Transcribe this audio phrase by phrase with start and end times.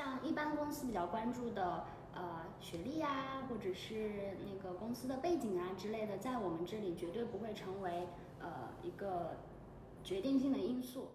[0.00, 8.08] 像一般公司比较关注的呃学历啊，或者是那个公司的背景啊之类的，在我们这里绝对不会成为
[8.40, 9.36] 呃一个
[10.02, 11.10] 决定性的因素。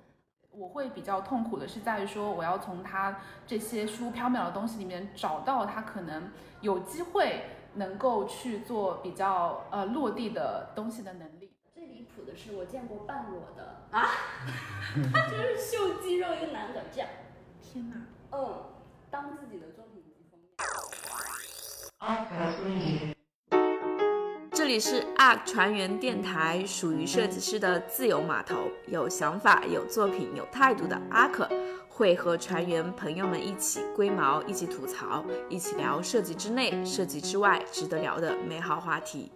[0.52, 6.30] 我会比较痛苦的是在于说，我要从他这些虚无缥缈的东西里面找到他可能
[6.62, 7.42] 有机会
[7.74, 11.52] 能够去做比较呃落地的东西的能力。
[11.74, 14.06] 最离谱的是，我见过半裸的啊，
[15.28, 17.10] 就是秀肌肉一个男的这样，
[17.60, 17.96] 天哪，
[18.32, 18.64] 嗯，
[19.16, 20.38] 当自己的作品集封
[22.70, 23.16] 面。
[24.52, 31.48] 这里是 ARK 船员电台，属于设计师的自由码头，有想法、有作品、有态度的 ARK
[31.88, 39.32] 会和船员朋友们一起龟毛，一起吐槽，一起聊设计之内、设计之外值得聊的美好话题。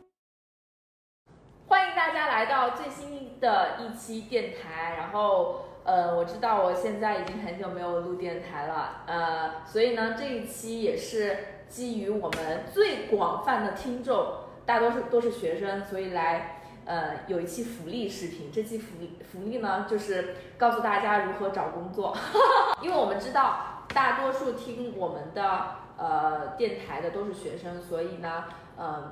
[1.68, 4.96] 欢迎大家来到最新的一期电台。
[4.98, 11.36] 然后，呃，我知道我现在已经很久没有录电台了，呃，所以呢，这一期也是
[11.68, 14.24] 基于我们最广泛的听众。
[14.68, 18.52] 大多数都是学生，所以来呃有一期福利视频。
[18.54, 22.16] 这期福利福利呢，就是告诉大家如何找工作。
[22.84, 25.66] 因为我们知道大多数听我们的
[25.98, 28.44] 呃电台的都是学生，所以呢，
[28.78, 29.12] 嗯，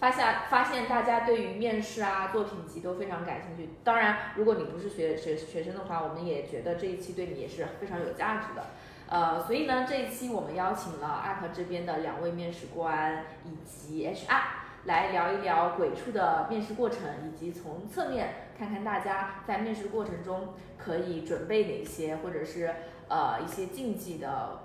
[0.00, 3.70] 发现发现大家对于面试啊、作品集都非常感兴趣。
[3.82, 8.66] 当然，如果你不是学学学生的话，我们也觉得这一期对你也是非常有价值的。
[9.08, 14.40] 呃，所以呢，这一期我们邀请了 UP 这边的两位面试官以及 HR
[14.84, 22.72] 来聊一聊鬼畜的面试过程，以及从侧面看看大家在面试过程中可以准备哪些，或者是
[23.08, 24.60] 呃一些禁忌的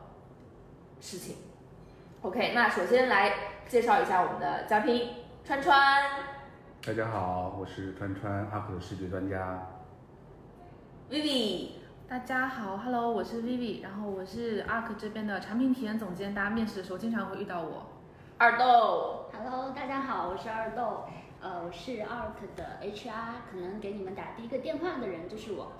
[1.00, 1.38] 事情。
[2.22, 3.34] OK，那首先来
[3.68, 5.10] 介绍一下我们的嘉宾
[5.46, 5.76] 川川。
[6.82, 9.68] 大家好，我是川川，阿克的视觉专家。
[11.10, 11.72] Vivi。
[12.08, 17.88] 大家好，Hello，我是 Vivi，然后我是 ARK 这边的产品体验总监，大家面试的时候经常会遇到我。
[18.38, 21.04] 二豆，Hello，大家好，我是二豆，
[21.42, 25.74] 呃，我是 ARK 的 HR，可能给你们打第一个电话的人就是我。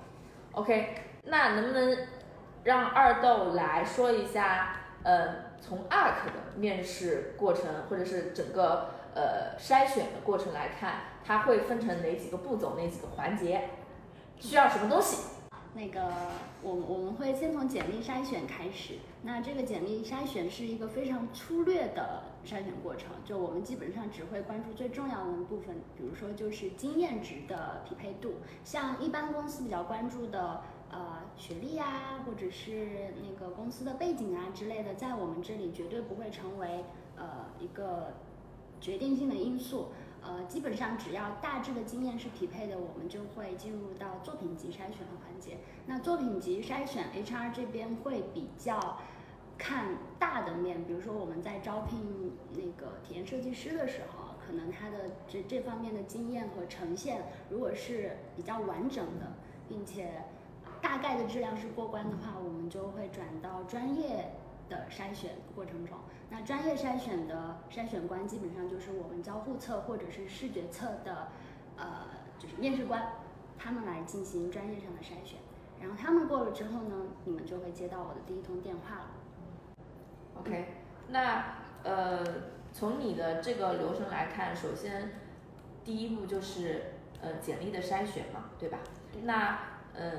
[0.52, 2.06] OK，那能不能
[2.64, 13.70] 让二豆来说一下，呃，从 ARK 的面试过程或者是整个呃筛选的过程来看，它会分成哪几个步骤，哪几个环节，
[14.38, 15.28] 需要什么东西？
[15.76, 16.08] 那个，
[16.62, 18.94] 我我们会先从简历筛选开始。
[19.22, 28.34] 那这个简历筛选是一个非常粗略的筛选过程，就我们基本上只会关注最重要的部分，比如说就是经验值的匹配度。
[28.62, 30.60] 像一般公司比较关注的，
[30.92, 36.84] 呃，学历啊，或者是那个公司的背景啊之类的，在我们这里绝对不会成为
[37.16, 38.12] 呃一个
[38.84, 39.88] 决定性的因素。
[40.20, 45.56] 呃，基本上只要大致的经验是匹配的，我们就会进入到作品集筛选的环节。
[45.86, 48.98] 那作品集筛选，HR 这边会比较
[49.56, 59.32] 看大的面，比如说我们在招聘那个体验设计师的时候，可能他的这这方面的经验和呈现，如果是比较完整的，
[59.66, 60.24] 并且
[60.82, 64.30] 大概的质量是过关的话，我们就会转到专业。
[64.66, 65.94] 的筛选过程中，
[66.36, 71.28] 那专业筛选的筛选官基本上就是我们交互测或者是视觉测的，
[71.76, 72.06] 呃，
[72.40, 73.12] 就是面试官，
[73.56, 75.38] 他们来进行专业上的筛选，
[75.80, 79.06] 然后他们过了之后呢，你们就会接到我的第一通电话了。
[80.40, 80.74] OK，
[81.06, 82.24] 那呃，
[82.72, 85.12] 从你的这个流程来看，首先
[85.84, 88.80] 第一步就是呃简历的筛选嘛，对吧？
[89.22, 89.60] 那
[89.94, 90.10] 呃，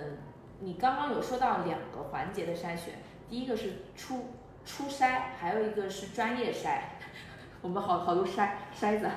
[0.61, 2.99] 你刚刚有说到两个环节的筛选。
[3.27, 4.27] 第一个是初
[4.65, 6.79] 初筛，还有一个是专业筛，
[7.61, 9.09] 我们好好多筛筛子。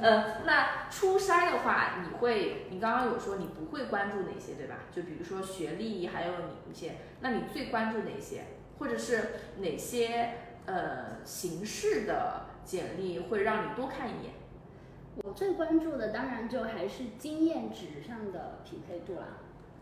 [0.00, 4.76] 呃，那初筛的话，你会，你刚刚有说你不会关注哪些，对吧？
[4.94, 8.44] 就比如说学历，还有你一些，那你最关注哪些？
[8.78, 10.34] 或者是哪些
[10.66, 14.32] 呃形式的简历会让你多看一眼？
[15.22, 19.26] 我最关注的当然就还是经验值上的匹配度啦。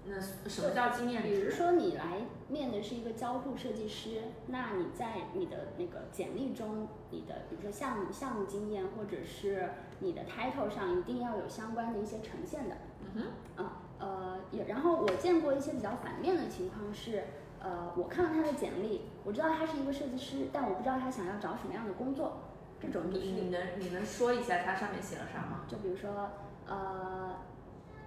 [0.06, 0.18] 那
[0.48, 1.22] 什么叫经验？
[1.22, 9.68] 比如说你来面的是一个交互设计师，那你在你的那个简历中，你的比如说项目项目经验，或者是
[10.00, 12.76] 你的 title 上，一定要有相关的一些呈现的。
[13.14, 13.22] 嗯
[13.56, 17.24] 哼，啊呃也，然后我见过一些比较反面的情况是，
[17.62, 22.38] 呃我看了他的简历，我知道他是一个设计师，但我不知道他想要找什么样的工作。
[22.80, 25.66] 这种你你能你能说一下他上面写了啥吗？
[25.68, 26.30] 就比如说
[26.66, 27.36] 呃。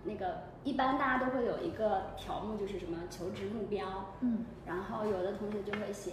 [0.05, 3.85] 那个一般大家都会有一个条目，就是什么求职目标，
[4.21, 6.11] 嗯，然后有的同学就会写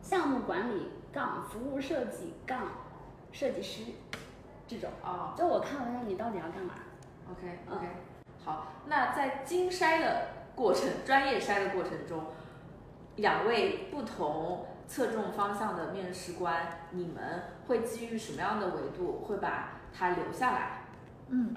[0.00, 2.68] 项目管理杠服务设计杠
[3.30, 3.92] 设计师
[4.66, 6.74] 这种啊，就我看完了，你到底要干嘛
[7.30, 7.86] ？OK OK，
[8.44, 12.24] 好，那在精筛的过程、专业筛的过程中，
[13.16, 20.84] 两位不同侧重方向的面试官，你们会基于什么样的维度会把他留下来？
[21.28, 21.54] 嗯，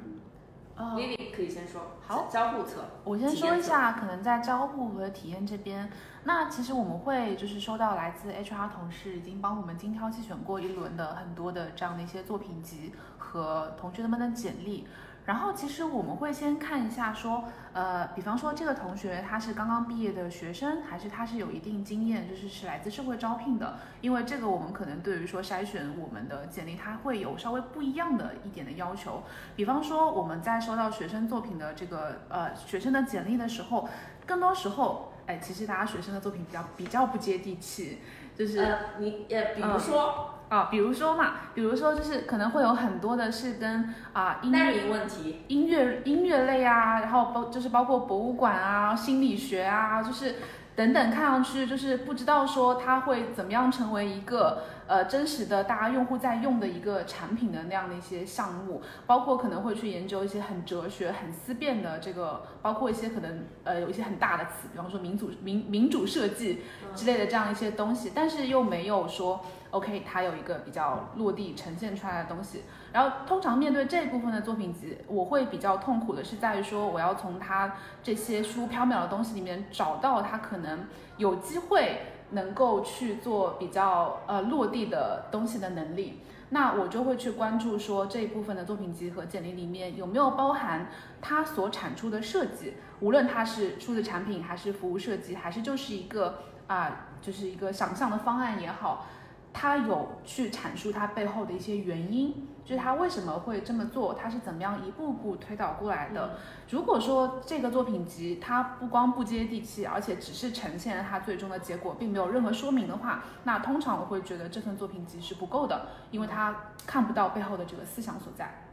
[0.76, 1.82] 呃，Lily 可以先说。
[2.08, 2.82] 好交互侧。
[3.04, 5.90] 我先说一下，可能在交互和体验这边，
[6.24, 14.88] 那其实我们会就是收到来自 HR 同事已经帮我们精挑细选过一轮的很多的这样的一些作品集和同学们的简历。
[15.26, 29.22] 然后其实我们会先看一下说，呃，比方说这个同学他是刚刚毕业的学生，还是他是有一定经验，就是是来自社会招聘的，因为这个我们可能对于说筛选我们的简历，它会有稍微不一样的一点的要求。
[29.56, 33.88] 比方说我们在收到学生作品的这个呃学生的简历的时候，
[34.26, 38.00] 更多时候，哎，其实大家学生的作品比较比较不接地气，
[38.36, 38.58] 就是。
[38.60, 50.36] 呃，你呃，比如说啊，比如说嘛，比如说就是可能会有很多的是跟啊音乐问题，音乐音乐类啊，然后包就是包括博物馆啊、心理学啊，就是
[50.76, 66.64] 等等，看上去就是不知道说它会怎么样成为一个呃真实的大家用户在用的一个产品的那样的一些项目，包括可能会去研究一些很哲学、很思辨的这个，包括一些可能呃有一些很大的词，比方说民主民民主设计
[66.94, 69.40] 之类的这样一些东西，但是又没有说
[69.72, 72.64] OK 它有一个比较落地呈现出来的东西。
[72.94, 77.74] 然后通常面对这一部分的作品集，我会比较痛苦的是在于说，我要从它
[78.04, 80.86] 这些虚无缥缈的东西里面找到它可能
[81.18, 82.02] 有机会
[82.32, 86.22] 能够去做比较呃落地的东西的能力。
[86.50, 90.90] 那我就会去关注说这一部分的作品集和简历里面有没有包含
[91.22, 99.06] 它所产出的设计，无论它是数字产品还是服务设计，还是就是一个啊、就是一个想象的方案也好，
[99.54, 106.38] 它有去阐述他背后的一些原因，就是他为什么会这么做，他是怎么样一步步推导过来的。
[106.70, 116.56] 如果说这个作品集它不光不接地气，而且只是呈现了它最终的结果，并没有任何说明的话，那通常我会觉得这份作品集是不够的，因为它
[116.88, 118.70] 看不到背后的这个思想所在。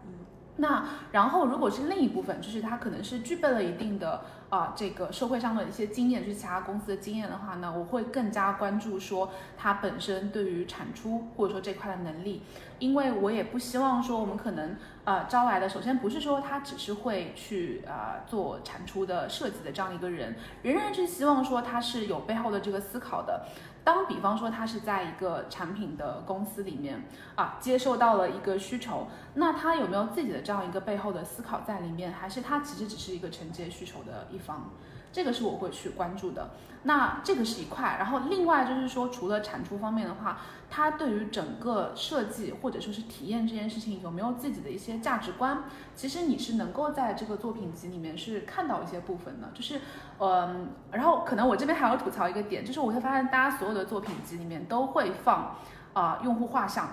[0.61, 12.43] 那然后，如果是另一部分，就是他可能是具备了一定的啊、这个社会上的一些经验，就是其他公司的经验的话呢，我会更加关注说他本身对于产出或者说这块的能力，
[12.79, 14.75] 因为我也不希望说我们可能
[15.05, 23.47] 呃招来的，首先不是说他只是会去啊、做产出的设计的这样一个人，仍然是希望说他是有背后的这个思考的。
[23.89, 27.03] 当比方说他是在一个产品的公司里面
[27.37, 34.69] 啊，接受到了一个需求，那他有没有自己的这样一个背后的思考在里面，还是他其实只是一个承接需求的一方？
[35.13, 36.51] 这个是我会去关注的。
[36.85, 40.39] 那这个是一块，然后另外就是说，除了产出方面的话，
[40.71, 45.65] 它对于整个设计或者说是体验这件事情有没有自己的一些价值观？
[45.97, 49.81] 其实你是能够在这个作品集里面是看到一些部分的，就是
[50.21, 55.57] 嗯，然后可能我这边还要吐槽一个点，就是我会发现大家所有的作品集里面都会放
[55.95, 56.89] 啊、用户画像，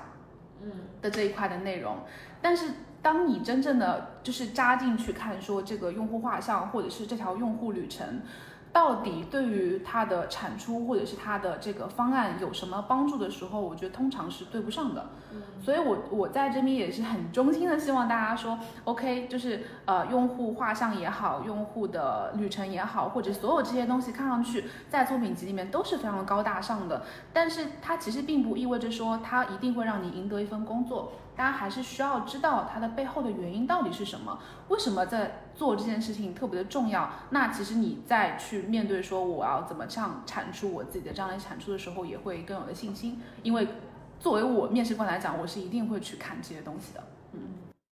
[0.63, 1.97] 嗯，的这一块的内容，
[2.41, 2.71] 但是
[3.05, 8.23] 当你真正的就是扎进去看，说这个用户画像或者是这条用户旅程，
[8.73, 15.05] 到底对于它的产出或者是它的这个方案有什么帮助的时候，我觉得通常是对不上的。
[15.63, 31.11] 所以我我在这边也是很衷心的希望大家说，OK，就是呃用户画像也好，用户的旅程也好，或者所有这些东西看上去在作品集里面都是非常高大上的，但是它其实并不意味着说它一定会让你赢得一份工作。
[31.35, 34.39] 大家还是需要知道它的背后的原因到底是什么，
[34.69, 37.09] 为什么在做这件事情特别的重要。
[37.31, 43.19] 那其实你再去面对说我要怎么这样产出我自己的这样的产出的时候，也会更有的信心。
[43.43, 43.67] 因为
[44.19, 47.03] 作为我面试官来讲，我是一定会去看这些东西的。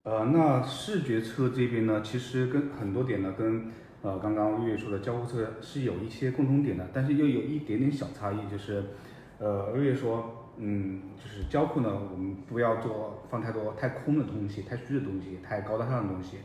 [0.03, 8.83] 呃，那视觉侧这边呢，其实跟很多点呢，跟呃刚刚月月说的交互侧是有一些共同点的，但是又有一点点小差异，就是
[9.39, 16.37] 呃月月说，嗯，就是交互呢，我们不要做放太多太空的东西、太虚的东西、太高大上的东西，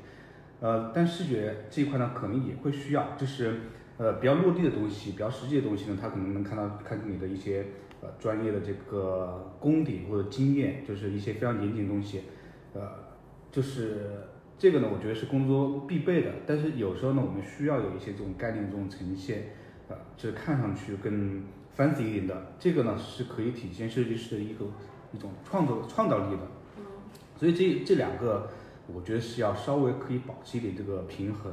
[0.60, 3.60] 呃，但视觉这一块呢，可能也会需要，就是
[3.98, 7.66] 呃比较落地的东西、比较实际的东西呢，它可能能看到看出你的一些
[8.00, 12.22] 呃专业的这个功底或者经验，就是一些非常严谨的东西，
[12.72, 13.04] 呃。
[13.54, 14.10] 就是
[14.58, 19.44] 这个呢，我觉得是工作必备的，但是有时候呢，我们需要有一些这种概念、这种呈现，
[19.88, 21.44] 呃，就是看上去更
[21.76, 24.64] fancy 一点的，这个呢是可以体现设计师的一个
[25.12, 26.42] 一种创作创造力的。
[27.36, 28.48] 所以这这两个，
[28.86, 31.52] 我觉得是要稍微可以保持一点这个平衡。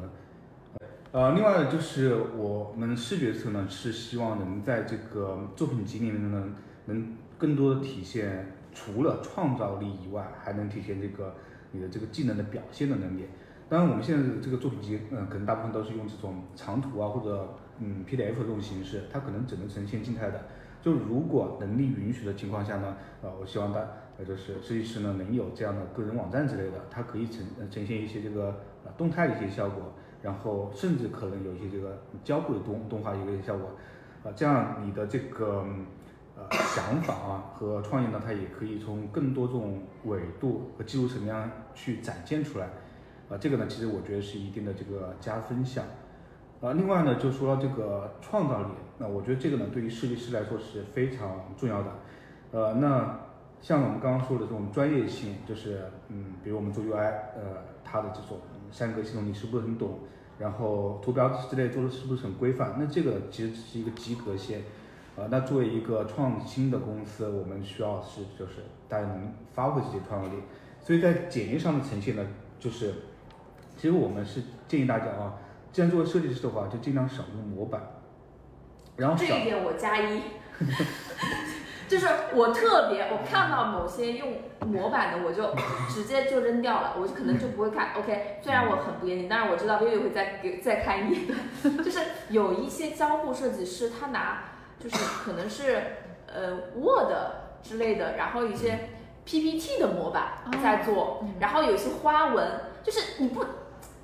[1.11, 6.45] 呃，另外就是我们视觉侧呢，是希望能在这个作品集里面呢，
[6.85, 11.35] 能更多的体现除了创造力以外，还能体现这个
[11.71, 13.25] 你的这个技能的表现的能力。
[13.67, 20.45] 当然，我们现在的这个作品集，嗯、可能大部分都是用这种长图啊或者嗯 PDF 这种形式，它可能只能呈现静态的。
[20.81, 23.79] 就如果能力允许的情况下呢，呃，我希望大
[24.17, 28.45] 呃就是设计师呢能有这样的个人网站之类的，它可以呈呃呈现一些这个
[28.83, 33.69] 呃动态的一些效果，然后甚至可能有一些这个交互的动动画一个效果，
[34.23, 35.63] 啊，这样你的这个
[36.35, 42.65] 呃想法啊和创意呢，它也可以从更多这种维度和技术层面去展现出来，
[43.29, 45.85] 啊，这个呢其实我觉得是一定的这个加分项。
[46.61, 48.67] 啊，另外呢，就说这个创造力，
[48.99, 51.89] 那我觉得这个呢，对于设计师来说是非常重要的。
[52.51, 53.19] 呃，那
[53.59, 58.37] 像我们刚刚说的这种专业性，就是嗯，比如我们做 UI，呃，它的这种
[58.71, 60.01] 三格系统你是不是很懂？
[60.37, 62.75] 然后图标之类做的是不是很规范？
[62.77, 64.61] 那这个其实只是一个及格线。
[65.15, 70.35] 呃，那作为一个创新的公司，我们需要是就是大家能发挥自己的创造力。
[70.79, 72.23] 所以在简历上的呈现呢，
[72.59, 72.93] 就是
[73.75, 75.33] 其实我们是建议大家啊。
[75.71, 77.81] 既然作为设计师的话，就尽量少用模板，
[78.97, 80.21] 然后这一点我加一，
[81.87, 84.33] 就是我特别我看到某些用
[84.67, 85.55] 模板的，我就
[85.89, 87.93] 直接就扔掉了，我就可能就不会看。
[87.95, 91.35] OK，虽然我很不严谨，但是我知道微微会再给再看一眼的。
[91.81, 91.99] 就是
[92.29, 94.43] 有一些交互设计师，他拿
[94.77, 95.81] 就是可能是
[96.27, 97.13] 呃 Word
[97.63, 98.89] 之类的，然后一些
[99.23, 102.45] PPT 的模板在做，然后有些花纹，
[102.83, 103.45] 就是你不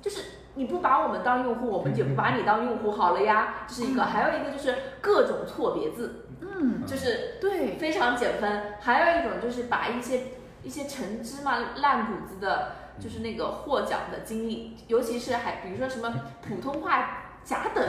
[0.00, 0.22] 就是。
[0.58, 4.02] 你不把我们当用户，我们就不把你当用户好了呀，这是一个。
[4.02, 8.74] 还有一个就是各种错别字，嗯，就是对，非常减分。
[8.80, 10.22] 还有一种就是把一些
[10.64, 16.12] 一些陈芝麻烂谷子的，就是那个获奖的经历，尤其是还比如说什么
[16.42, 17.84] 普通话甲等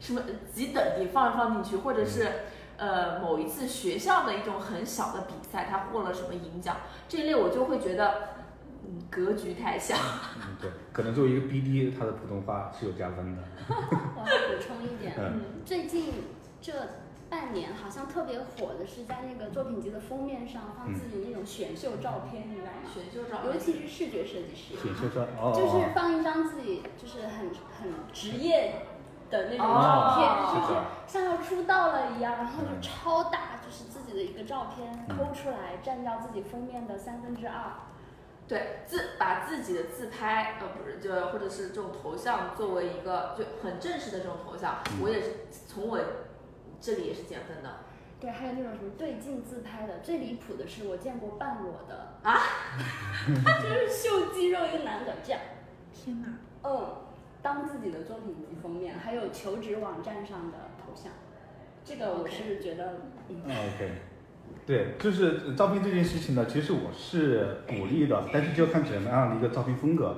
[0.00, 2.26] 什么几等你放放进去，或者是
[2.78, 6.76] 呃某一次学校的一种很小的比赛，他获了什么银奖，
[7.06, 8.32] 这一类我就会觉得。
[8.86, 9.94] 嗯，格局太小。
[10.36, 13.42] 嗯，对，可能作为一个 BD，他的普通话是有加分的。
[13.68, 16.12] 我要补充一点，嗯，最近
[16.60, 16.72] 这
[17.30, 22.84] 半年好像特别火的是在那个作品集的封面上放自己那种选秀照片，你知道吗？
[22.92, 24.74] 选秀照，尤其是视觉设计师。
[24.76, 25.52] 选秀照，哦。
[25.54, 27.48] 就是放一张自己就是很
[27.80, 28.74] 很职业
[29.30, 37.72] 的那种照片，就是像要出道了一样，然后就超大，就是自己的一个照片抠出来，占掉自己封面的三分之二。
[38.46, 45.30] 对自把自己的自拍，呃，不是，就或者是这种头像作为一个就很正式的这种头像，我也是
[45.66, 45.98] 从我
[46.80, 47.78] 这里也是减分的。
[48.20, 52.38] 对，还有那种什么对镜自拍的，最离谱的是我见过半裸的啊，
[53.62, 55.40] 就是秀肌肉一个男的这样。
[55.92, 56.28] 天哪！
[56.62, 57.02] 嗯，
[57.42, 61.12] 当自己的作品集封面，还有求职网站上的头像，
[61.84, 62.94] 这个我是觉得。
[63.28, 63.92] OK。
[64.66, 70.16] 对，就是照片这件事情呢，其实我是鼓励的，但是就看怎么样的一个照片风格。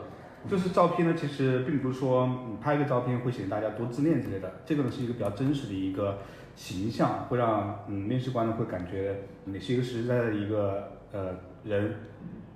[0.48, 6.18] 就是照片呢，其实并不是说你拍一个照片会显得大家多自恋之类的，这个呢是一个比较真实的一个
[6.54, 11.96] 形象，会让嗯面试官呢会感觉你是一个实实在在的一个呃人，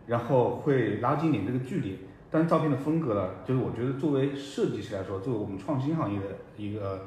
[0.06, 1.98] 然后会拉近点这个距离。
[2.30, 7.06] 但是照片的风格呢，就是我觉得作为设计师来说，作为我们创新行业的一个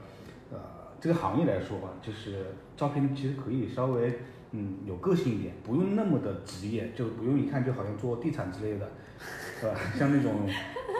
[0.52, 0.60] 呃
[1.00, 4.20] 这个行业来说吧，就是照片其实可以稍微。
[4.56, 8.88] 嗯，有个性一点，不用那么的职业，就不用一看就好像做地产之类的，
[9.60, 9.74] 是吧？
[9.98, 10.48] 像那种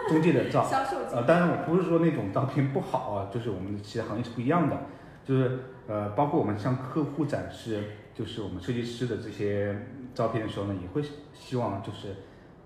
[0.10, 0.68] 中介的照，
[1.14, 4.76] 呃，当然我不是说那种照片不好啊，就是我们其他行业是不一样的，
[5.24, 7.84] 就是呃，包括我们向客户展示，
[8.16, 9.78] 就是我们设计师的这些
[10.16, 12.08] 照片的时候呢，也会希望就是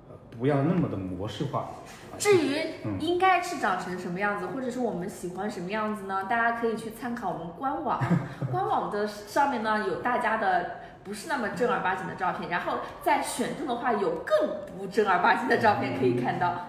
[0.10, 1.70] 呃不要那么的模式化。
[2.18, 2.56] 至于
[3.00, 6.24] 应该是长成什么样子，或者是我们喜欢什么样子呢？
[6.24, 8.02] 大家可以去参考我们官网，
[8.52, 10.77] 官网的上面呢有大家的
[11.08, 16.68] 不是那么正儿八经的照片，然后在选中的话有更不正儿八经的照片可以看到。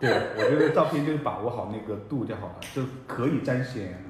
[0.00, 4.02] 对，我觉得照片就是把握好那个度就好了，就可以彰显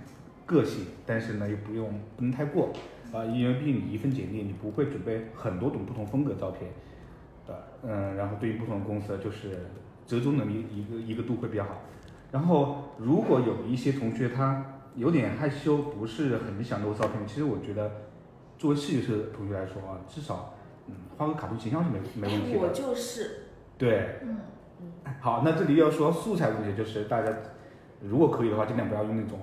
[0.47, 2.73] 个性，但是呢又不用不能太过
[3.13, 6.71] 啊，因为毕竟你一份简历你不会准备很多种不同风格照片
[7.47, 9.67] 的，嗯，然后对于不同的公司就是。
[10.07, 11.81] 折中能力一个一个度会比较好，
[12.31, 17.91] 然后如果有一些同学他有点害羞，不是很想露照片，其实我觉得
[18.59, 20.55] 作为设计师同学来说啊，至少
[20.87, 22.59] 嗯画个卡通形象是没没问题的。
[22.59, 23.43] 我就是。
[23.79, 24.19] 对。
[24.23, 24.37] 嗯
[24.81, 25.15] 嗯。
[25.21, 27.33] 好，那这里要说素材问题，就是大家
[28.01, 29.39] 如果可以的话，尽量不要用那种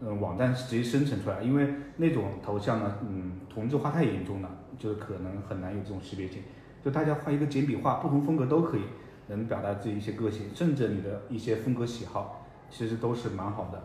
[0.00, 4.48] 嗯网站直接生成出来，因为那种头像呢，嗯同质化太严重了，
[4.78, 6.42] 就是可能很难有这种识别性。
[6.84, 8.82] 就大家画一个简笔画，不同风格都可以。
[9.30, 13.82] 能表达自己一些个性，甚至你的一些风格喜好，其实都是蛮好的。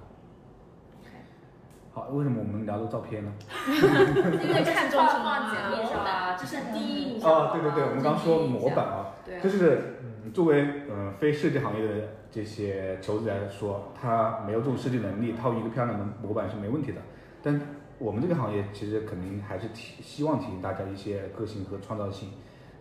[1.96, 3.32] 好，为什么我们聊到照片呢？
[3.70, 7.30] 因为看重什么简历上啊，这是第一印象。
[7.30, 11.94] 哦，对对对，我们刚说模板啊，就是嗯，作为嗯非设计行业的
[12.32, 17.02] 这些求职者来说，他没有这种设计能力，套一个漂亮的模板是没问题的。
[17.44, 17.62] 但
[18.00, 22.30] 我们这个行业其实肯定还是提希望提醒大家一些个性和创造性，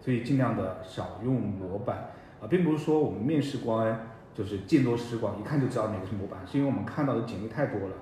[0.00, 7.94] 所以尽量的少用模板啊，并不是说我们面试官就是见多识广，一看就知道哪个是模板，是因为我们看到的简历太多了，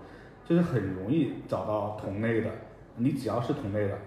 [0.44, 2.50] 就是很容易找到同类的。
[2.96, 3.98] 你只要是同类的，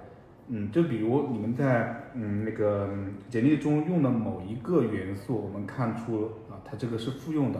[0.49, 2.89] 嗯，就比如你们在嗯那个
[3.29, 7.59] 简历中用的某一个元素，我们看出啊，它这个是复用的。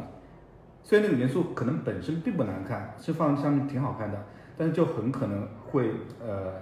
[0.83, 4.25] 虽然那个元素可能本身并不难看，是放在上面挺好看的，
[4.57, 6.53] 但是就很可能会呃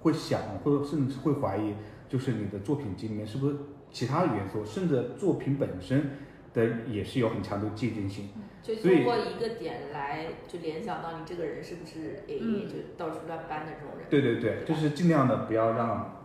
[0.00, 1.74] 会想，或者甚至会怀疑，
[2.08, 3.54] 就是你的作品集里面是不是
[3.90, 6.10] 其他的元素，甚至作品本身
[6.52, 8.30] 的也是有很强的借鉴性。
[8.60, 14.06] 就通过一个点来就联想到你这个人是不是 A，、嗯就到处乱搬的这种人。
[14.10, 16.22] 对对对，就是尽量的不要让，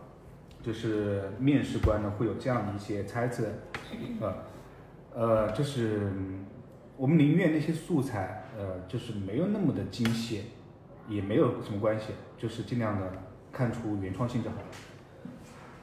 [0.62, 3.46] 就是面试官呢会有这样的一些猜测，
[4.20, 4.34] 呃，
[5.14, 6.44] 呃，就是嗯
[6.96, 10.42] 我们宁愿那些素材，呃，就是没有那么的精细，
[11.08, 13.10] 也没有什么关系，就是尽量的
[13.52, 14.66] 看出原创性就好了。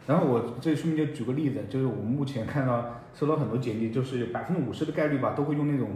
[0.07, 5.89] 然后我这里顺便就举个例子，就是我们目前看到收到很多简历，就是百分之五十的概率吧，都会用那种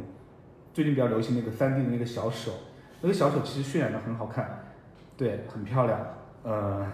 [0.73, 2.51] 最近比较流行那个三 D 的那个小手，
[3.01, 4.73] 那个小手其实渲染的很好看，
[5.17, 5.99] 对，很漂亮，
[6.43, 6.85] 呃，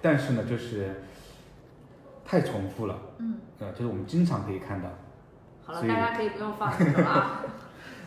[0.00, 1.02] 但是呢，就是
[2.24, 4.88] 太重复了，嗯，呃，就是我们经常可以看到，
[5.64, 7.44] 好了，大家可以不用放这个了啊。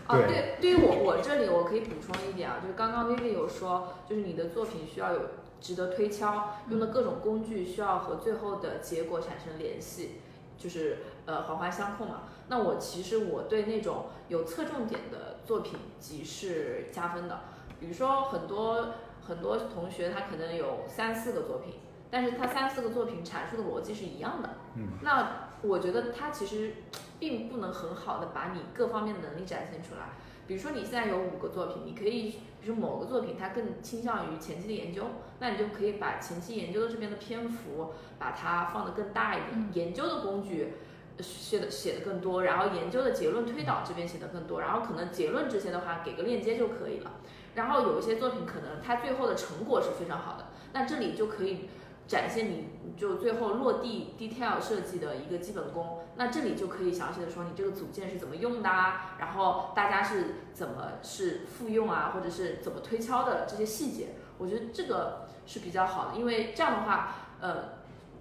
[0.05, 5.20] 哦，对对，对于我我这里我可以补充一点啊，就是刚刚 Vivi 有说，就是你的作品需要有
[5.63, 10.20] 值得推敲，用的各种工具需要和最后的结果产生联系，
[10.58, 12.24] 就是呃环环相扣嘛。
[12.50, 17.39] 那我其实我对那种有侧重点的作品集是加分的，
[17.79, 18.88] 比如说很多
[19.25, 21.75] 很多同学他可能有三四个作品，
[22.12, 26.74] 但是他三四个作品阐述的逻辑是一样的，嗯，那我觉得他其实
[27.20, 30.10] 并不能很好的把你各方面的能力展现出来。
[30.46, 35.03] 比如说你现在有五个作品，你可以，比如某个作品它更倾向于前期的研究，
[35.39, 40.76] 那你就可以把前期研究的这边的篇幅把它放得更大一点，研究的工具
[41.17, 47.12] 呃写的写的更多，然后研究的结论推导这边写的更多，然后可能结论这些的话给个链接就可以了。
[47.56, 51.67] 然后有一些作品可能它最后的成果是非常好的，那这里就可以
[52.07, 55.99] 展现你就最后落地 detail 设计的一个基本功。
[56.15, 64.09] 那这里就可以详细的说你这个组件是怎么用的啊，然后大家是怎么是复用啊，或者是怎么推敲的这些细节。
[64.37, 67.79] 我觉得这个是比较好的，因为这样的话，呃，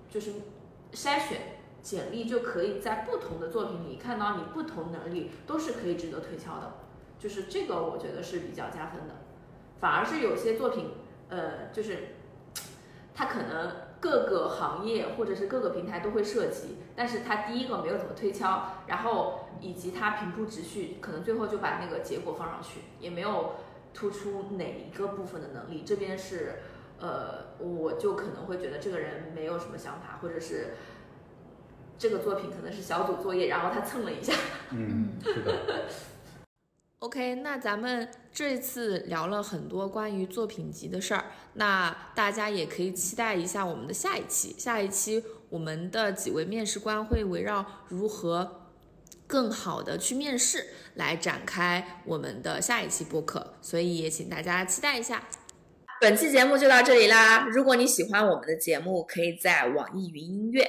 [0.08, 0.32] 就是
[0.92, 6.74] 筛选简历就可以在不同的作品里看到你不同能力都是可以值得推敲的，
[7.18, 9.14] 就是这个我觉得是比较加分的。
[9.80, 10.92] 反而是有些作品，
[11.28, 12.16] 呃，就是
[13.14, 23.54] 它可能各个行业或者是各个平台都会涉及，但是它第一个没有怎么推敲，然后以及它平铺直叙，可能最后就把那个结果放上去，也没有
[23.94, 25.82] 突出哪一个部分的能力。
[25.86, 26.60] 这边是，
[26.98, 30.74] 呃，我就可能会觉得这个人没有什么想法，或者是
[31.98, 34.32] 这个作品可能是小组作业，然后他蹭了一下。
[34.70, 35.86] 嗯，是的。
[37.00, 44.54] OK，那咱们这次聊了很多关于作品集的事儿，那大家也可以期待一下我们的下一期。
[44.58, 48.62] 下一期我们的几位面试官会围绕如何
[49.26, 55.22] 更好的去面试来展开我们的下一期播客，所以也请大家期待一下。
[56.00, 57.46] 本期节目就到这里啦！
[57.48, 60.68] 如果你喜欢我们的节目，可以在网易云音乐、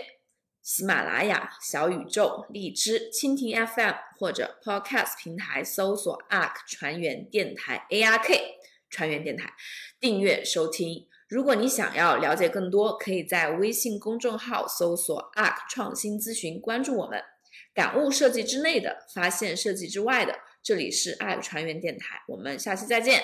[0.63, 8.39] 喜马拉雅、小宇宙、荔枝、蜻蜓 FM 或者 Podcast 平台搜索 ARK 船员电台 ARK
[8.89, 9.51] 船员电台，
[9.99, 11.05] 订阅收听。
[11.27, 17.21] 如果你想要了解更多，可以在微信公众号搜索 ARK 创新咨询，关注我们。
[17.73, 23.21] 感悟设计之内的，发现设计之外的，这里是 ARK 船员电台，我们下期再见。